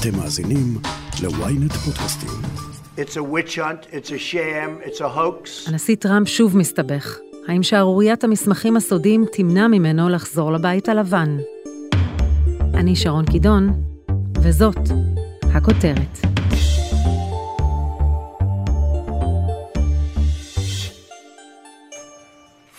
[0.00, 0.78] אתם מאזינים
[1.22, 2.28] ל-ynet פודקאסטים.
[2.96, 5.68] It's a witch hunt, it's a sham, it's a hoax.
[5.68, 7.18] הנשיא טראמפ שוב מסתבך.
[7.48, 11.36] האם שערוריית המסמכים הסודיים תמנע ממנו לחזור לבית הלבן?
[12.74, 13.82] אני שרון קידון,
[14.42, 14.88] וזאת
[15.54, 16.18] הכותרת.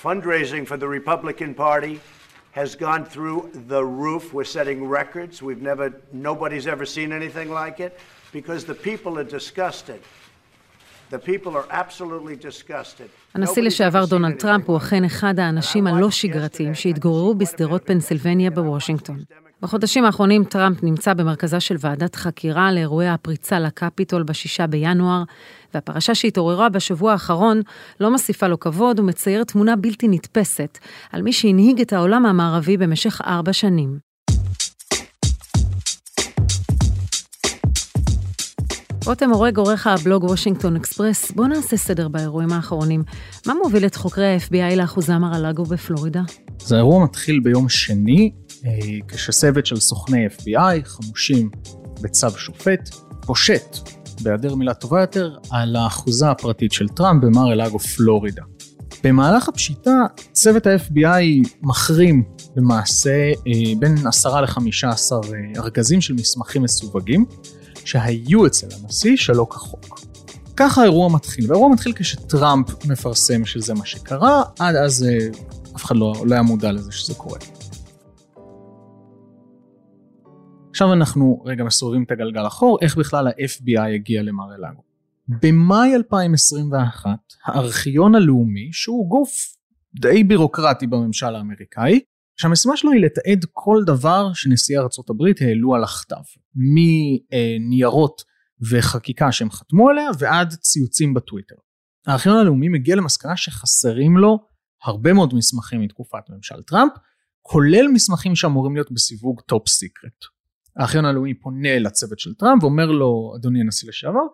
[0.03, 2.10] Fundraising for the Republican Party
[2.51, 3.39] has gone through
[3.73, 4.33] the roof.
[4.33, 5.41] We're setting records.
[5.41, 7.93] We've never, nobody's ever seen anything like it
[8.37, 10.01] because the people are disgusted.
[11.09, 13.09] The people are absolutely disgusted.
[13.33, 15.03] הנשיא לשעבר דונלד טראמפ הוא אכן.
[15.03, 19.23] אחד האנשים הלא שגרתיים שהתגוררו בשדרות פנסילבניה בוושינגטון.
[19.61, 25.23] בחודשים האחרונים טראמפ נמצא במרכזה של ועדת חקירה לאירועי הפריצה לקפיטול בשישה בינואר,
[25.73, 27.61] והפרשה שהתעוררה בשבוע האחרון
[27.99, 30.77] לא מוסיפה לו כבוד ומציירת תמונה בלתי נתפסת
[31.11, 33.97] על מי שהנהיג את העולם המערבי במשך ארבע שנים.
[39.05, 43.03] רותם הורג עורך הבלוג וושינגטון אקספרס, בוא נעשה סדר באירועים האחרונים.
[43.47, 46.21] מה מוביל את חוקרי ה-FBI לאחוזי מרלגו בפלורידה?
[46.65, 48.31] אז האירוע מתחיל ביום שני,
[48.65, 48.71] אה,
[49.07, 51.49] כשסבט של סוכני FBI, חמושים
[52.01, 52.89] בצו שופט,
[53.25, 53.77] פושט,
[54.21, 58.43] בהיעדר מילה טובה יותר, על האחוזה הפרטית של טראמפ במר אלאגו, פלורידה.
[59.03, 59.91] במהלך הפשיטה,
[60.31, 62.23] צוות ה-FBI מחרים
[62.55, 65.11] למעשה אה, בין 10 ל-15
[65.57, 67.25] ארגזים של מסמכים מסווגים,
[67.85, 69.99] שהיו אצל הנשיא שלא כחוק.
[70.57, 75.27] ככה האירוע מתחיל, והאירוע מתחיל כשטראמפ מפרסם שזה מה שקרה, עד אז אה,
[75.75, 77.39] אף אחד לא, לא היה מודע לזה שזה קורה.
[80.71, 84.83] עכשיו אנחנו רגע מסובבים את הגלגל אחור, איך בכלל ה-FBI הגיע למר אלאגו.
[85.27, 87.09] במאי 2021,
[87.45, 89.31] הארכיון הלאומי, שהוא גוף
[90.01, 91.99] די בירוקרטי בממשל האמריקאי,
[92.37, 94.77] שהמשימה שלו היא לתעד כל דבר שנשיאי
[95.09, 96.21] הברית העלו על הכתב,
[96.55, 98.21] מניירות
[98.71, 101.55] וחקיקה שהם חתמו עליה ועד ציוצים בטוויטר.
[102.07, 104.39] הארכיון הלאומי מגיע למסקנה שחסרים לו
[104.83, 106.91] הרבה מאוד מסמכים מתקופת ממשל טראמפ,
[107.41, 110.40] כולל מסמכים שאמורים להיות בסיווג top secret.
[110.75, 114.25] הארכיון הלאומי פונה לצוות של טראמפ ואומר לו, אדוני הנשיא לשעבר,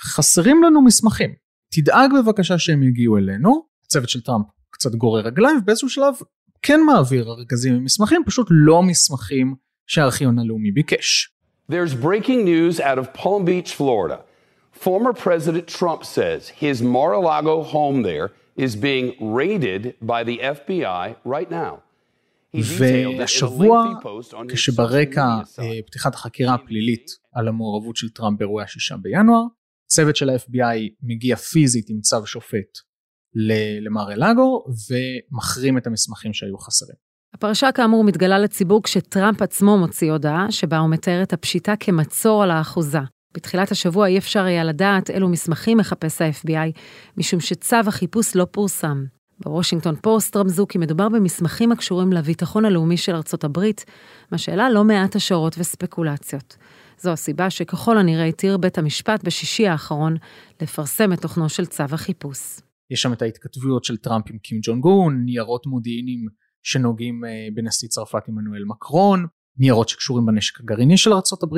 [0.00, 1.30] חסרים לנו מסמכים,
[1.74, 6.14] תדאג בבקשה שהם יגיעו אלינו, הצוות של טראמפ קצת גורר רגליים ובאיזשהו שלב
[6.62, 9.54] כן מעביר ארגזים עם מסמכים, פשוט לא מסמכים
[9.86, 11.34] שהארכיון הלאומי ביקש.
[11.70, 14.18] There's breaking news out of Palm Beach, Florida.
[14.72, 21.50] Former President Trump says his Mar-a-Lago home there is being raided by the FBI right
[21.50, 21.72] now.
[23.18, 23.92] והשבוע,
[24.48, 25.26] כשברקע
[25.58, 25.82] אה.
[25.86, 29.42] פתיחת החקירה הפלילית על המעורבות של טראמפ באירועי השישה בינואר,
[29.86, 32.78] צוות של ה-FBI מגיע פיזית עם צו שופט
[33.34, 36.96] ל- למר אלאגו ומחרים את המסמכים שהיו חסרים.
[37.34, 42.50] הפרשה כאמור מתגלה לציבור כשטראמפ עצמו מוציא הודעה שבה הוא מתאר את הפשיטה כמצור על
[42.50, 42.98] האחוזה.
[43.34, 46.80] בתחילת השבוע אי אפשר היה לדעת אילו מסמכים מחפש ה-FBI,
[47.16, 49.04] משום שצו החיפוש לא פורסם.
[49.44, 53.84] בוושינגטון פוסט רמזו כי מדובר במסמכים הקשורים לביטחון הלאומי של ארצות הברית,
[54.32, 56.56] מה שהעלה לא מעט השערות וספקולציות.
[56.98, 60.16] זו הסיבה שככל הנראה התיר בית המשפט בשישי האחרון
[60.62, 62.60] לפרסם את תוכנו של צו החיפוש.
[62.90, 66.26] יש שם את ההתכתבויות של טראמפ עם קים ג'ונג און, ניירות מודיעיניים
[66.62, 69.26] שנוגעים אה, בנשיא צרפת עמנואל מקרון,
[69.56, 71.56] ניירות שקשורים בנשק הגרעיני של ארה"ב,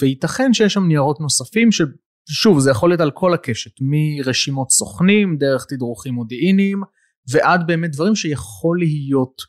[0.00, 5.66] וייתכן שיש שם ניירות נוספים ששוב זה יכול להיות על כל הקשת, מרשימות סוכנים, דרך
[5.68, 6.82] תדרוכים מודיעיניים,
[7.30, 9.42] ועד באמת דברים שיכול להיות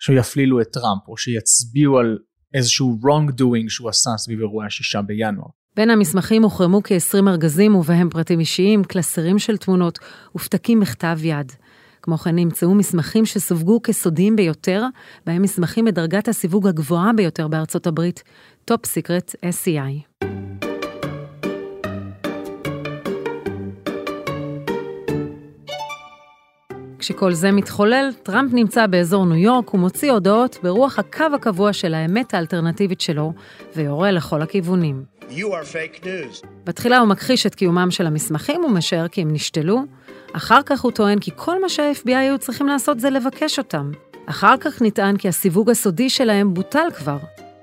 [0.00, 2.18] שיפלילו את טראמפ, או שיצביעו על
[2.54, 5.46] איזשהו wrong doing שהוא עשה סביב אירועי השישה בינואר.
[5.76, 9.98] בין המסמכים הוחרמו כ-20 ארגזים ובהם פרטים אישיים, קלסרים של תמונות
[10.36, 11.52] ופתקים בכתב יד.
[12.02, 14.82] כמו כן נמצאו מסמכים שסווגו כסודיים ביותר,
[15.26, 18.22] בהם מסמכים בדרגת הסיווג הגבוהה ביותר בארצות הברית,
[18.64, 20.11] top secret SCI.
[27.02, 32.34] כשכל זה מתחולל, טראמפ נמצא באזור ניו יורק ומוציא הודעות ברוח הקו הקבוע של האמת
[32.34, 33.32] האלטרנטיבית שלו,
[33.76, 35.04] ויורה לכל הכיוונים.
[35.30, 36.46] You are fake news.
[36.64, 39.82] בתחילה הוא מכחיש את קיומם של המסמכים ומשער כי הם נשתלו,
[40.32, 43.90] אחר כך הוא טוען כי כל מה שה-FBI היו צריכים לעשות זה לבקש אותם.
[44.26, 47.18] אחר כך נטען כי הסיווג הסודי שלהם בוטל כבר.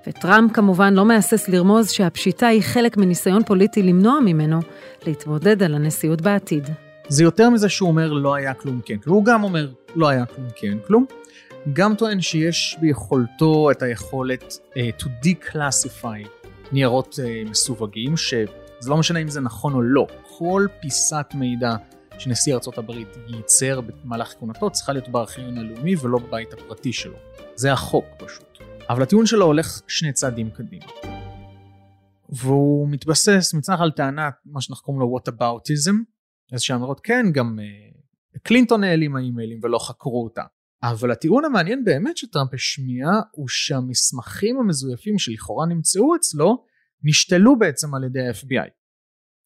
[0.07, 4.59] וטראמפ כמובן לא מהסס לרמוז שהפשיטה היא חלק מניסיון פוליטי למנוע ממנו
[5.05, 6.69] להתמודד על הנשיאות בעתיד.
[7.09, 10.25] זה יותר מזה שהוא אומר לא היה כלום כן כלום, הוא גם אומר לא היה
[10.25, 11.05] כלום כן כלום.
[11.73, 16.27] גם טוען שיש ביכולתו את היכולת uh, to declassify
[16.71, 20.07] ניירות uh, מסווגים, שזה לא משנה אם זה נכון או לא,
[20.37, 21.75] כל פיסת מידע
[22.17, 22.91] שנשיא ארה"ב
[23.27, 27.15] ייצר במהלך כהונתו צריכה להיות בארכיון הלאומי ולא בבית הפרטי שלו.
[27.55, 28.59] זה החוק פשוט.
[28.89, 30.85] אבל הטיעון שלו הולך שני צעדים קדימה.
[32.29, 35.29] והוא מתבסס מצרך על טענת מה שאנחנו קוראים לו what
[36.51, 40.43] איזושהי אמירות כן גם uh, קלינטון העלים האימיילים ולא חקרו אותה.
[40.83, 46.65] אבל הטיעון המעניין באמת שטראמפ השמיע הוא שהמסמכים המזויפים שלכאורה נמצאו אצלו
[47.03, 48.69] נשתלו בעצם על ידי ה-FBI.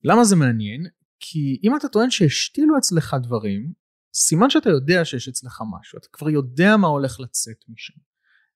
[0.03, 0.88] למה זה מעניין?
[1.19, 3.73] כי אם אתה טוען שהשתילו אצלך דברים,
[4.15, 7.94] סימן שאתה יודע שיש אצלך משהו, אתה כבר יודע מה הולך לצאת משם.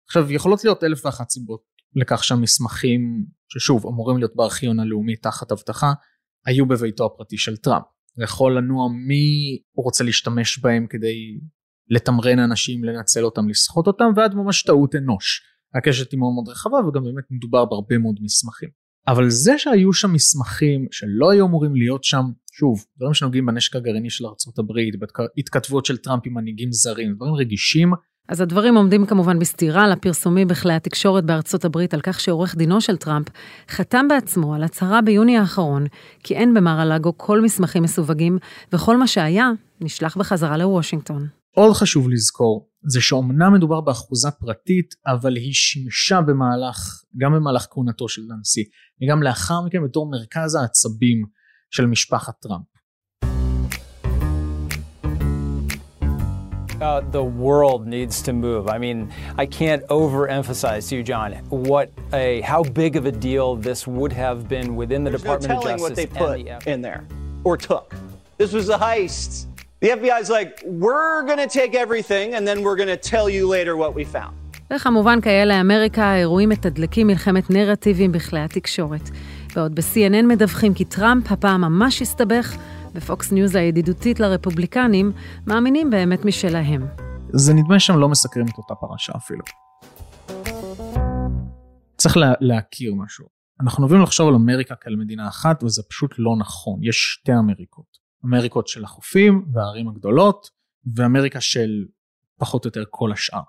[0.06, 1.64] עכשיו יכולות להיות אלף ואחת סיבות
[1.96, 5.94] לכך שהמסמכים ששוב אמורים להיות בארכיון הלאומי תחת אבטחה
[6.46, 7.86] היו בביתו הפרטי של טראמפ.
[8.18, 11.40] זה יכול לנוע מי הוא רוצה להשתמש בהם כדי
[11.90, 15.42] לתמרן אנשים לנצל אותם לסחוט אותם ועד ממש טעות אנוש.
[15.76, 18.70] הקשת היא מאוד מאוד רחבה וגם באמת מדובר בהרבה מאוד מסמכים.
[19.08, 24.10] אבל זה שהיו שם מסמכים שלא היו אמורים להיות שם שוב דברים שנוגעים בנשק הגרעיני
[24.10, 24.72] של ארה"ב
[25.38, 27.92] התכתבויות של טראמפ עם מנהיגים זרים דברים רגישים
[28.28, 32.98] אז הדברים עומדים כמובן בסתירה לפרסומים בכלי התקשורת בארצות הברית על כך שעורך דינו של
[32.98, 33.28] טראמפ
[33.70, 35.86] חתם בעצמו על הצהרה ביוני האחרון
[36.24, 38.38] כי אין במר הלאגו כל מסמכים מסווגים
[38.74, 39.52] וכל מה שהיה
[39.82, 41.28] נשלח בחזרה לוושינגטון.
[41.56, 48.10] עוד חשוב לזכור זה שאומנם מדובר באחוזה פרטית אבל היא שימשה במהלך גם במהלך כהונתו
[48.10, 48.64] של הנשיא
[49.02, 51.26] וגם לאחר מכן בתור מרכז העצבים
[51.70, 52.77] של משפחת טראמפ.
[56.82, 58.68] Uh, the world needs to move.
[58.68, 63.56] I mean, I can't overemphasize to you, John, what a how big of a deal
[63.56, 66.62] this would have been within the There's Department no of telling Justice what they put
[66.64, 67.04] the in there
[67.44, 67.96] or took.
[68.38, 69.48] This was a heist.
[69.80, 73.48] The FBI's like, we're going to take everything and then we're going to tell you
[73.48, 74.36] later what we found.
[74.74, 79.10] וכמובן, כאלה אמריקה, האירועים מתדלקים מלחמת נרטיבים בכלי התקשורת.
[79.56, 82.58] בעוד ב-CNN מדווחים כי טראמפ הפעם ממש הסתבך,
[82.98, 85.12] בפוקס ניוז הידידותית לרפובליקנים,
[85.48, 86.88] מאמינים באמת משלהם.
[87.34, 89.44] זה נדמה שהם לא מסקרים את אותה פרשה אפילו.
[91.98, 93.26] צריך לה, להכיר משהו.
[93.62, 96.80] אנחנו אוהבים לחשוב על אמריקה כעל מדינה אחת וזה פשוט לא נכון.
[96.84, 97.98] יש שתי אמריקות.
[98.26, 100.48] אמריקות של החופים והערים הגדולות
[100.96, 101.70] ואמריקה של
[102.40, 103.42] פחות או יותר כל השאר.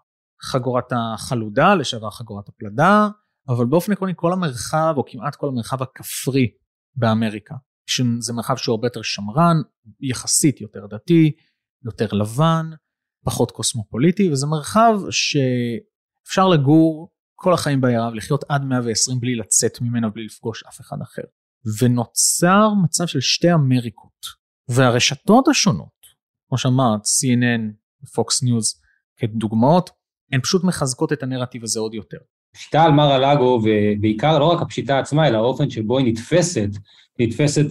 [0.43, 3.09] חגורת החלודה לשעבר חגורת הפלדה
[3.49, 6.47] אבל באופן עקרוני כל המרחב או כמעט כל המרחב הכפרי
[6.97, 7.55] באמריקה
[7.89, 9.57] שזה מרחב שהוא הרבה יותר שמרן
[10.01, 11.33] יחסית יותר דתי
[11.85, 12.71] יותר לבן
[13.25, 20.09] פחות קוסמופוליטי וזה מרחב שאפשר לגור כל החיים בעיירה ולחיות עד 120 בלי לצאת ממנה
[20.09, 21.23] בלי לפגוש אף אחד אחר
[21.81, 24.27] ונוצר מצב של שתי אמריקות
[24.69, 25.99] והרשתות השונות
[26.49, 28.81] כמו שאמרת CNN ופוקס ניוז
[29.17, 29.91] כדוגמאות
[30.33, 32.19] הן פשוט מחזקות את הנרטיב הזה עוד יותר.
[32.53, 36.69] פשיטה על מר הלאגו, ובעיקר לא רק הפשיטה עצמה, אלא האופן שבו היא נתפסת,
[37.19, 37.67] נתפסת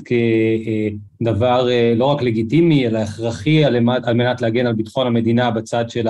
[1.22, 6.08] כדבר לא רק לגיטימי, אלא הכרחי על מנת להגן על ביטחון המדינה בצד של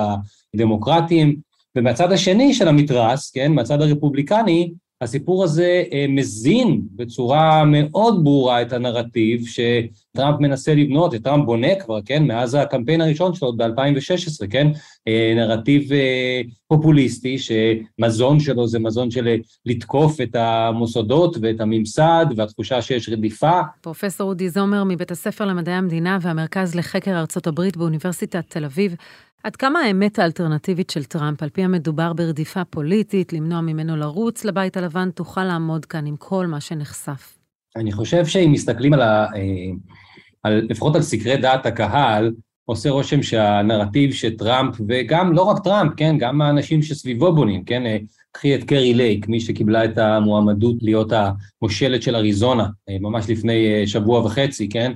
[0.53, 1.35] הדמוקרטים,
[1.75, 4.71] ומהצד השני של המתרס, כן, מהצד הרפובליקני,
[5.01, 12.23] הסיפור הזה מזין בצורה מאוד ברורה את הנרטיב שטראמפ מנסה לבנות, וטראמפ בונה כבר, כן,
[12.23, 14.67] מאז הקמפיין הראשון שלו ב-2016, כן,
[15.35, 15.89] נרטיב
[16.67, 19.35] פופוליסטי שמזון שלו זה מזון של
[19.65, 23.61] לתקוף את המוסדות ואת הממסד והתחושה שיש רדיפה.
[23.81, 28.95] פרופסור אודי זומר מבית הספר למדעי המדינה והמרכז לחקר ארצות הברית באוניברסיטת תל אביב.
[29.43, 34.77] עד כמה האמת האלטרנטיבית של טראמפ, על פי המדובר ברדיפה פוליטית, למנוע ממנו לרוץ לבית
[34.77, 37.37] הלבן, תוכל לעמוד כאן עם כל מה שנחשף?
[37.75, 39.27] אני חושב שאם מסתכלים על ה...
[40.43, 42.31] על, לפחות על סקרי דעת הקהל,
[42.69, 47.83] עושה רושם שהנרטיב שטראמפ, וגם לא רק טראמפ, כן, גם האנשים שסביבו בונים, כן,
[48.31, 51.11] קחי את קרי לייק, מי שקיבלה את המועמדות להיות
[51.61, 52.67] המושלת של אריזונה,
[52.99, 54.91] ממש לפני שבוע וחצי, כן,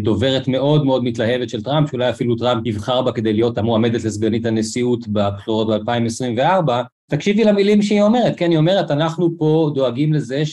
[0.00, 4.46] דוברת מאוד מאוד מתלהבת של טראמפ, שאולי אפילו טראמפ יבחר בה כדי להיות המועמדת לסגנית
[4.46, 6.70] הנשיאות בבחירות ב-2024,
[7.10, 10.46] תקשיבי למילים שהיא אומרת, כן, היא אומרת, אנחנו פה דואגים לזה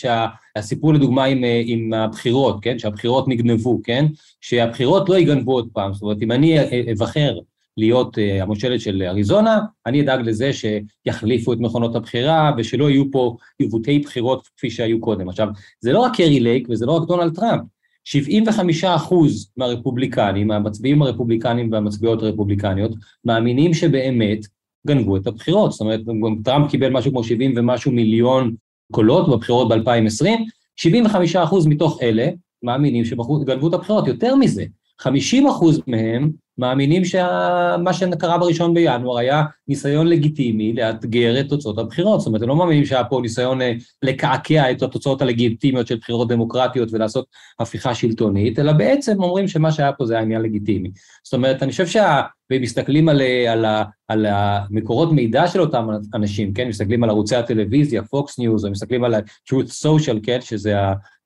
[0.57, 4.05] שהסיפור לדוגמה עם, עם הבחירות, כן, שהבחירות נגנבו, כן,
[4.41, 6.57] שהבחירות לא יגנבו עוד פעם, זאת אומרת, אם אני
[6.91, 7.39] אבחר
[7.77, 13.99] להיות המושלת של אריזונה, אני אדאג לזה שיחליפו את מכונות הבחירה ושלא יהיו פה עיוותי
[13.99, 15.29] בחירות כפי שהיו קודם.
[15.29, 15.47] עכשיו,
[15.79, 17.61] זה לא רק קרי לייק וזה לא רק דונלד טראמפ,
[18.03, 22.91] 75 אחוז מהרפובליקנים, המצביעים הרפובליקנים והמצביעות הרפובליקניות,
[23.25, 24.39] מאמינים שבאמת
[24.87, 25.71] גנבו את הבחירות.
[25.71, 25.99] זאת אומרת,
[26.43, 28.55] טראמפ קיבל משהו כמו 70 ומשהו מיליון
[28.91, 30.27] קולות בבחירות ב-2020,
[30.75, 32.29] 75 אחוז מתוך אלה
[32.63, 34.07] מאמינים שגנבו את הבחירות.
[34.07, 34.65] יותר מזה,
[34.99, 42.19] 50 אחוז מהם מאמינים שמה שקרה בראשון בינואר היה ניסיון לגיטימי לאתגר את תוצאות הבחירות.
[42.19, 43.73] זאת אומרת, הם לא מאמינים שהיה פה ניסיון אה,
[44.03, 47.25] לקעקע את התוצאות הלגיטימיות של בחירות דמוקרטיות ולעשות
[47.59, 50.91] הפיכה שלטונית, אלא בעצם אומרים שמה שהיה פה זה היה עניין לגיטימי.
[51.23, 52.21] זאת אומרת, אני חושב שה...
[52.51, 53.65] ומסתכלים על, על,
[54.07, 56.67] על המקורות מידע של אותם אנשים, כן?
[56.67, 60.41] מסתכלים על ערוצי הטלוויזיה, פוקס ניוז, ומסתכלים על ה-truth social, כן?
[60.41, 60.75] שזה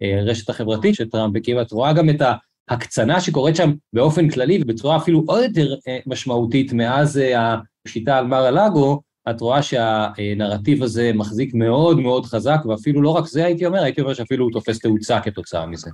[0.01, 2.21] הרשת החברתית של טראמפ את רואה גם את
[2.69, 8.25] ההקצנה שקורית שם באופן כללי ובצורה אפילו עוד יותר אה, משמעותית מאז אה, הפשיטה על
[8.27, 13.65] מר הלאגו, את רואה שהנרטיב הזה מחזיק מאוד מאוד חזק, ואפילו לא רק זה הייתי
[13.65, 15.89] אומר, הייתי אומר שאפילו הוא תופס תאוצה כתוצאה מזה.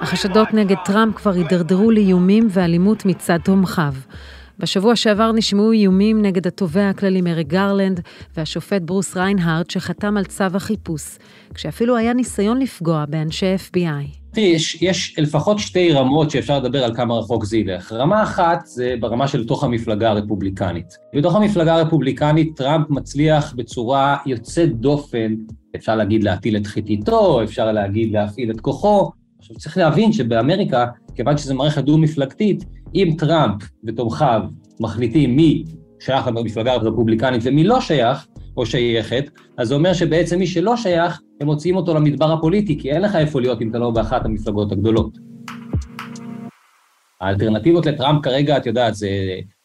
[0.00, 3.92] החשדות נגד טראמפ כבר הידרדרו לאיומים ואלימות מצד תומכיו.
[4.60, 8.00] בשבוע שעבר נשמעו איומים נגד התובע הכללי מרי גרלנד
[8.36, 11.18] והשופט ברוס ריינהארט שחתם על צו החיפוש,
[11.54, 14.20] כשאפילו היה ניסיון לפגוע באנשי FBI.
[14.32, 17.92] תראי, יש, יש לפחות שתי רמות שאפשר לדבר על כמה רחוק זה ילך.
[17.92, 20.94] רמה אחת זה ברמה של תוך המפלגה הרפובליקנית.
[21.16, 25.34] בתוך המפלגה הרפובליקנית טראמפ מצליח בצורה יוצאת דופן,
[25.76, 29.10] אפשר להגיד להטיל את חתיתו, אפשר להגיד להפעיל את כוחו.
[29.38, 34.40] עכשיו צריך להבין שבאמריקה, כיוון שזו מערכת דו-מפלגתית, אם טראמפ ותומכיו
[34.80, 35.64] מחליטים מי
[36.00, 41.20] שייך למפלגה הרפובליקנית ומי לא שייך, או שייכת, אז זה אומר שבעצם מי שלא שייך,
[41.40, 44.72] הם מוציאים אותו למדבר הפוליטי, כי אין לך איפה להיות אם אתה לא באחת המפלגות
[44.72, 45.18] הגדולות.
[47.20, 49.08] האלטרנטיבות לטראמפ כרגע, את יודעת, זה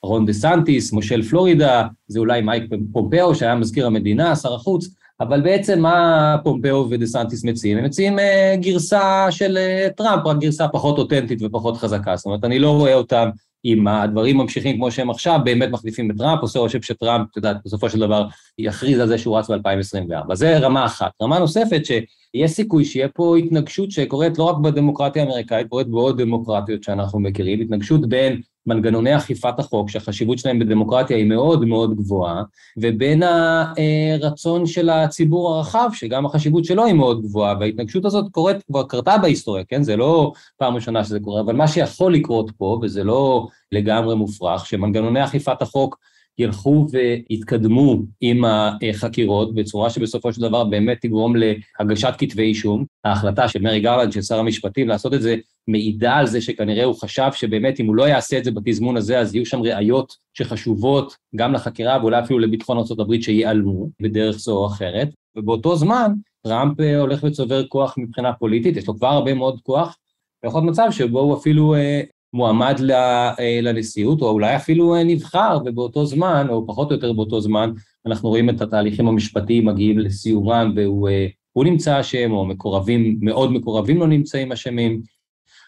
[0.04, 5.42] רון דה סנטיס, מושל פלורידה, זה אולי מייק פומפאו, שהיה מזכיר המדינה, שר החוץ, אבל
[5.42, 7.78] בעצם מה פומפאו ודה סנטיס מציעים?
[7.78, 8.22] הם מציעים אה,
[8.56, 12.16] גרסה של אה, טראמפ, רק גרסה פחות אותנטית ופחות חזקה.
[12.16, 13.30] זאת אומרת, אני לא רואה אותם
[13.66, 17.58] אם הדברים ממשיכים כמו שהם עכשיו, באמת מחליפים את טראמפ, עושה רושם שטראמפ, את יודעת,
[17.66, 20.36] בסופו של דבר יכריז על זה שהוא רץ ב-2024.
[20.36, 21.12] זה רמה אחת.
[21.22, 26.84] רמה נוספת, שיש סיכוי שיהיה פה התנגשות שקורית לא רק בדמוקרטיה האמריקאית, קורית בעוד דמוקרטיות
[26.84, 32.44] שאנחנו מכירים, התנגשות בין מנגנוני אכיפת החוק, שהחשיבות שלהם בדמוקרטיה היא מאוד מאוד גבוהה,
[32.78, 38.84] ובין הרצון של הציבור הרחב, שגם החשיבות שלו היא מאוד גבוהה, וההתנגשות הזאת קורית, כבר
[38.84, 39.84] קרתה בהיסטוריה, כן?
[39.84, 44.66] זה לא פעם ראשונה שזה קורה, אבל מה שיכול לקרות פה, וזה לא לגמרי מופרך,
[44.66, 45.98] שמנגנוני אכיפת החוק
[46.38, 52.86] ילכו ויתקדמו עם החקירות בצורה שבסופו של דבר באמת תגרום להגשת כתבי אישום.
[53.04, 55.36] ההחלטה של מרי גרלנד, של שר המשפטים, לעשות את זה
[55.68, 59.20] מעידה על זה שכנראה הוא חשב שבאמת אם הוא לא יעשה את זה בתזמון הזה,
[59.20, 64.68] אז יהיו שם ראיות שחשובות גם לחקירה ואולי אפילו לביטחון ארה"ב שייעלמו בדרך זו או
[64.68, 65.10] אחרת.
[65.36, 66.12] ובאותו זמן
[66.44, 69.98] טראמפ אה, הולך וצובר כוח מבחינה פוליטית, יש לו כבר הרבה מאוד כוח,
[70.44, 72.02] ויכול להיות מצב שבו הוא אפילו אה,
[72.36, 77.42] מועמד אה, לנשיאות, או אולי אפילו אה, נבחר, ובאותו זמן, או פחות או יותר באותו
[77.42, 77.72] זמן,
[78.06, 81.28] אנחנו רואים את התהליכים המשפטיים מגיעים לסיומם, והוא אה,
[81.58, 85.02] נמצא אשם, או מקורבים, מאוד מקורבים לא נמצאים אשמים.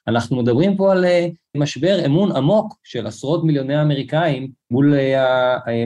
[0.07, 1.05] אנחנו מדברים פה על
[1.57, 4.93] משבר אמון עמוק של עשרות מיליוני אמריקאים מול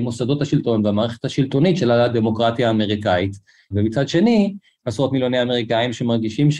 [0.01, 3.31] מוסדות השלטון והמערכת השלטונית של הדמוקרטיה האמריקאית,
[3.71, 6.51] ומצד שני, עשרות מיליוני אמריקאים שמרגישים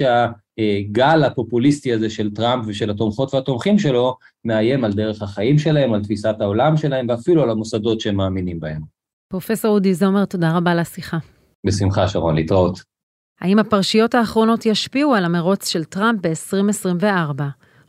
[0.62, 6.04] שהגל הפופוליסטי הזה של טראמפ ושל התומכות והתומכים שלו מאיים על דרך החיים שלהם, על
[6.04, 8.82] תפיסת העולם שלהם ואפילו על המוסדות שהם מאמינים בהם.
[9.28, 11.18] פרופסור אודי זומר, תודה רבה לשיחה.
[11.66, 12.80] בשמחה, שרון, להתראות.
[13.42, 17.42] האם הפרשיות האחרונות ישפיעו על המרוץ של טראמפ ב-2024?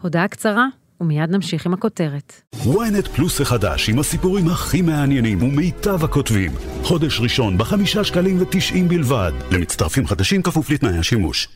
[0.03, 0.67] הודעה קצרה
[1.01, 2.43] ומיד נמשיך עם הכותרת.
[2.55, 6.51] ynet פלוס החדש עם הסיפורים הכי מעניינים ומיטב הכותבים.
[6.83, 9.33] חודש ראשון בחמישה שקלים ותשעים בלבד.
[9.51, 11.49] למצטרפים חדשים כפוף לתנאי השימוש.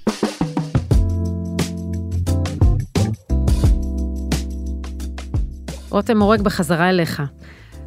[5.96, 7.22] רותם הורג בחזרה אליך.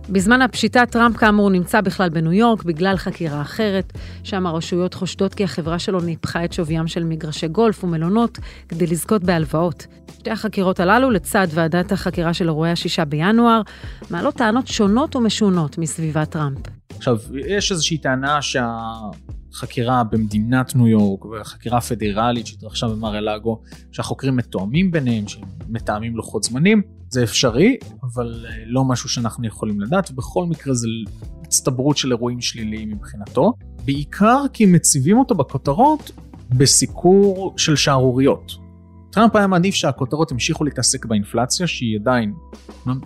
[0.10, 5.44] בזמן הפשיטה טראמפ כאמור נמצא בכלל בניו יורק בגלל חקירה אחרת, שם הרשויות חושדות כי
[5.44, 8.40] החברה שלו ניפחה את שוויים של מגרשי גולף ומלונות
[8.70, 9.88] כדי לזכות בהלוואות.
[10.14, 13.62] שתי החקירות הללו, לצד ועדת החקירה של אירועי השישה בינואר,
[14.10, 16.79] מעלות טענות שונות ומשונות מסביבת טראמפ.
[16.98, 17.18] עכשיו,
[17.48, 25.26] יש איזושהי טענה שהחקירה במדינת ניו יורק והחקירה הפדרלית שהתרחשה במר אלאגו, שהחוקרים מתואמים ביניהם,
[25.28, 30.88] שמתאמים לוחות זמנים, זה אפשרי, אבל אה, לא משהו שאנחנו יכולים לדעת, ובכל מקרה זה
[31.42, 33.54] הצטברות של אירועים שליליים מבחינתו,
[33.86, 36.12] בעיקר כי מציבים אותו בכותרות
[36.50, 38.69] בסיקור של שערוריות.
[39.12, 42.34] טראמפ היה מעדיף שהכותרות המשיכו להתעסק באינפלציה, שהיא עדיין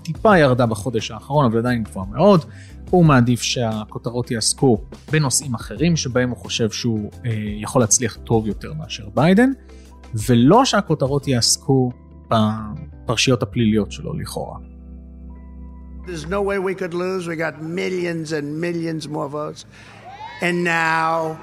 [0.03, 2.45] טיפה ירדה בחודש האחרון, אבל עדיין גבוהה מאוד.
[2.89, 4.81] הוא מעדיף שהכותרות יעסקו
[5.11, 7.31] בנושאים אחרים, שבהם הוא חושב שהוא אה,
[7.61, 9.49] יכול להצליח טוב יותר מאשר ביידן,
[10.27, 11.91] ולא שהכותרות יעסקו
[12.27, 14.57] בפרשיות הפליליות שלו לכאורה.
[16.05, 17.27] No and.
[20.41, 21.37] And now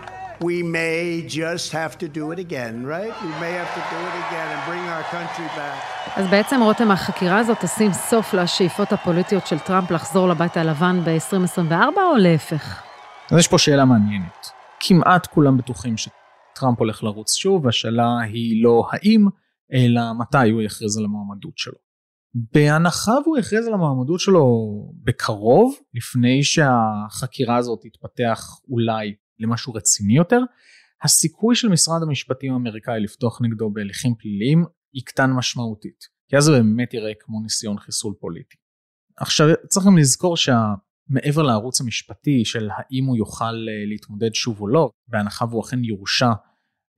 [0.49, 3.13] we may just have to do it again, right?
[3.27, 6.17] We may have to do it again and bring our country back.
[6.17, 11.73] אז בעצם, רותם, החקירה הזאת תשים סוף לשאיפות הפוליטיות של טראמפ לחזור לבית הלבן ב-2024,
[11.97, 12.83] או להפך?
[13.31, 14.47] אז יש פה שאלה מעניינת.
[14.81, 19.27] כמעט כולם בטוחים שטראמפ הולך לרוץ שוב, והשאלה היא לא האם,
[19.73, 21.79] אלא מתי הוא יכריז על המועמדות שלו.
[22.35, 24.45] בהנחה והוא יכריז על המועמדות שלו
[25.05, 30.41] בקרוב, לפני שהחקירה הזאת תתפתח אולי למשהו רציני יותר,
[31.03, 36.95] הסיכוי של משרד המשפטים האמריקאי לפתוח נגדו בהליכים פליליים יקטן משמעותית, כי אז זה באמת
[36.95, 38.57] יראה כמו ניסיון חיסול פוליטי.
[39.17, 44.69] עכשיו צריך גם לזכור שמעבר לערוץ המשפטי של האם הוא יוכל אה, להתמודד שוב או
[44.69, 46.31] לא, בהנחה והוא אכן יורשע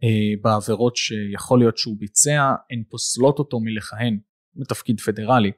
[0.04, 4.18] אה, בעבירות שיכול להיות שהוא ביצע, הן פוסלות אותו מלכהן
[4.56, 5.50] בתפקיד פדרלי.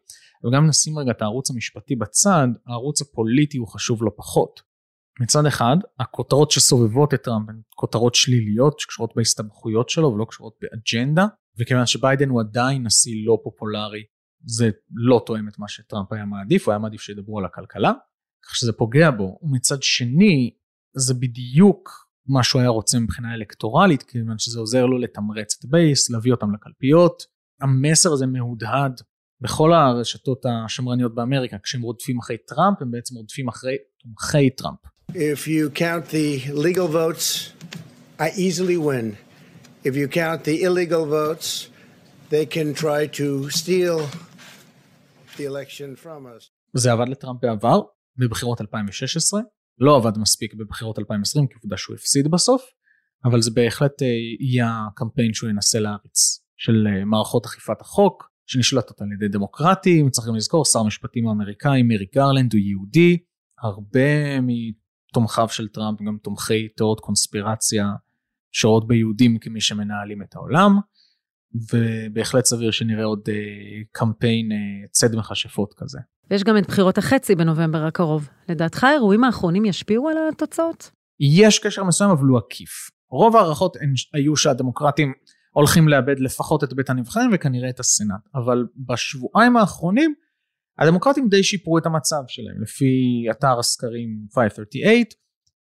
[0.44, 4.73] וגם נשים רגע את הערוץ המשפטי בצד, הערוץ הפוליטי הוא חשוב לא פחות.
[5.20, 11.26] מצד אחד, הכותרות שסובבות את טראמפ הן כותרות שליליות שקשורות בהסתבכויות שלו ולא קשורות באג'נדה,
[11.58, 14.02] וכיוון שביידן הוא עדיין נשיא לא פופולרי,
[14.46, 17.92] זה לא תואם את מה שטראמפ היה מעדיף, הוא היה מעדיף שידברו על הכלכלה,
[18.46, 19.38] כך שזה פוגע בו.
[19.42, 20.50] ומצד שני,
[20.96, 21.90] זה בדיוק
[22.26, 26.32] מה שהוא היה רוצה מבחינה אלקטורלית, כיוון שזה עוזר לו לתמרץ את ה base, להביא
[26.32, 27.22] אותם לקלפיות.
[27.60, 29.00] המסר הזה מהודהד
[29.40, 34.93] בכל הרשתות השמרניות באמריקה, כשהם רודפים אחרי טראמפ, הם בעצם רודפים אחרי תומכי טראמפ.
[35.12, 37.52] If you count the legal votes,
[38.18, 39.16] I easily win.
[39.84, 41.68] If you count the illegal votes,
[42.30, 43.98] they can try to steal
[45.36, 46.50] the election from us.
[46.76, 47.80] זה עבד לטראמפ בעבר,
[48.16, 49.40] בבחירות 2016,
[49.78, 52.62] לא עבד מספיק בבחירות 2020, כי עובדה שהוא הפסיד בסוף,
[53.24, 54.08] אבל זה בהחלט אה,
[54.40, 60.28] יהיה הקמפיין שהוא ינסה להריץ, של אה, מערכות אכיפת החוק, שנשלטות על ידי דמוקרטים, צריך
[60.28, 63.18] גם לזכור, שר המשפטים האמריקאי, מירי גרלנד הוא יהודי,
[63.62, 64.40] הרבה
[65.14, 67.86] תומכיו של טראמפ גם תומכי תיאוריות קונספירציה
[68.52, 70.78] שרואות ביהודים כמי שמנהלים את העולם
[71.72, 73.34] ובהחלט סביר שנראה עוד אה,
[73.92, 75.98] קמפיין אה, צד מכשפות כזה.
[76.30, 78.28] ויש גם את בחירות החצי בנובמבר הקרוב.
[78.48, 80.90] לדעתך האירועים האחרונים ישפיעו על התוצאות?
[81.20, 82.90] יש קשר מסוים אבל הוא עקיף.
[83.10, 83.76] רוב ההערכות
[84.14, 85.12] היו שהדמוקרטים
[85.52, 90.14] הולכים לאבד לפחות את בית הנבחרים וכנראה את הסנאט אבל בשבועיים האחרונים
[90.78, 94.94] הדמוקרטים די שיפרו את המצב שלהם לפי אתר הסקרים 538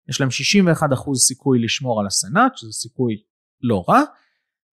[0.08, 3.14] יש להם 61% סיכוי לשמור על הסנאט שזה סיכוי
[3.62, 4.02] לא רע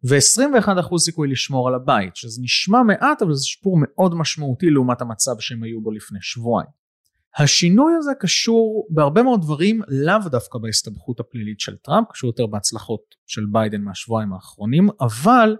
[0.03, 5.31] ו-21% סיכוי לשמור על הבית שזה נשמע מעט אבל זה שיפור מאוד משמעותי לעומת המצב
[5.39, 6.69] שהם היו בו לפני שבועיים.
[7.37, 13.01] השינוי הזה קשור בהרבה מאוד דברים לאו דווקא בהסתבכות הפלילית של טראמפ קשור יותר בהצלחות
[13.27, 15.55] של ביידן מהשבועיים האחרונים אבל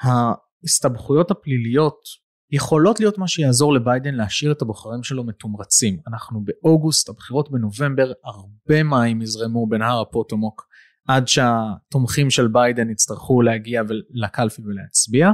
[0.00, 5.98] ההסתבכויות הפליליות יכולות להיות מה שיעזור לביידן להשאיר את הבוחרים שלו מתומרצים.
[6.08, 10.66] אנחנו באוגוסט, הבחירות בנובמבר, הרבה מים יזרמו בנהר הפוטומוק
[11.08, 15.30] עד שהתומכים של ביידן יצטרכו להגיע לקלפי ולהצביע,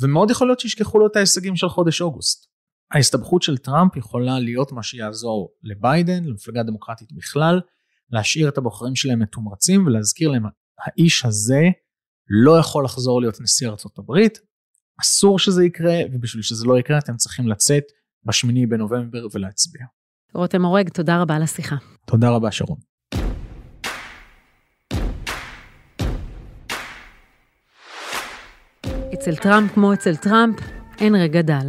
[0.00, 2.46] ומאוד יכול להיות שישכחו לו את ההישגים של חודש אוגוסט.
[2.92, 7.60] ההסתבכות של טראמפ יכולה להיות מה שיעזור לביידן, למפלגה הדמוקרטית בכלל,
[8.10, 10.42] להשאיר את הבוחרים שלהם מתומרצים ולהזכיר להם
[10.86, 11.62] האיש הזה
[12.28, 14.38] לא יכול לחזור להיות נשיא ארצות הברית,
[15.00, 17.84] אסור שזה יקרה, ובשביל שזה לא יקרה אתם צריכים לצאת
[18.24, 19.82] בשמיני בנובמבר ולהצביע.
[20.34, 21.76] רותם הורג, תודה רבה על השיחה.
[22.04, 22.78] תודה רבה, שרון.
[29.14, 30.56] אצל טראמפ כמו אצל טראמפ,
[30.98, 31.68] אין רגע דל.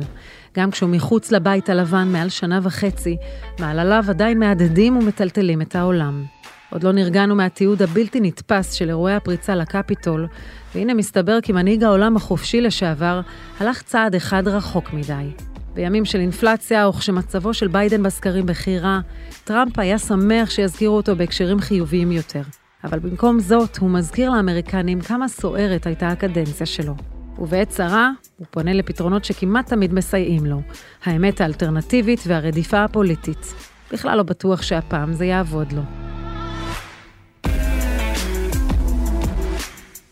[0.58, 3.18] גם כשהוא מחוץ לבית הלבן מעל שנה וחצי,
[3.60, 6.26] מעלליו עדיין מהדהדים ומטלטלים את העולם.
[6.70, 10.28] עוד לא נרגענו מהתיעוד הבלתי נתפס של אירועי הפריצה לקפיטול,
[10.76, 13.22] והנה מסתבר כי מנהיג העולם החופשי לשעבר
[13.60, 15.30] הלך צעד אחד רחוק מדי.
[15.74, 19.00] בימים של אינפלציה, וכשמצבו של ביידן בסקרים בכי רע,
[19.44, 22.42] טראמפ היה שמח שיזכירו אותו בהקשרים חיוביים יותר.
[22.84, 26.96] אבל במקום זאת, הוא מזכיר לאמריקנים כמה סוערת הייתה הקדנציה שלו.
[27.38, 30.62] ובעת צרה, הוא פונה לפתרונות שכמעט תמיד מסייעים לו,
[31.06, 33.54] האמת האלטרנטיבית והרדיפה הפוליטית.
[33.92, 36.07] בכלל לא בטוח שהפעם זה יעבוד לו.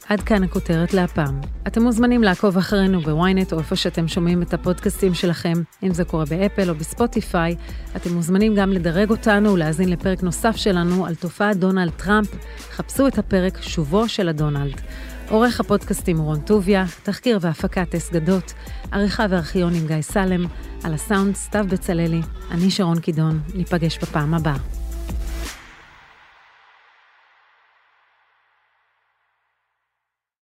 [0.09, 1.41] עד כאן הכותרת להפעם.
[1.67, 6.25] אתם מוזמנים לעקוב אחרינו בוויינט או איפה שאתם שומעים את הפודקאסטים שלכם, אם זה קורה
[6.25, 7.55] באפל או בספוטיפיי.
[7.95, 12.27] אתם מוזמנים גם לדרג אותנו ולהאזין לפרק נוסף שלנו על תופעת דונלד טראמפ.
[12.71, 14.81] חפשו את הפרק שובו של הדונלד.
[15.29, 18.53] עורך הפודקאסטים רון טוביה, תחקיר והפקת טס גדות,
[18.91, 20.45] עריכה וארכיון עם גיא סלם,
[20.83, 24.74] על הסאונד סתיו בצללי, אני שרון קידון, ניפגש בפעם הבאה.